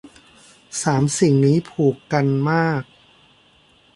[0.83, 2.83] สามสิ่งนี้ผูกกันมาก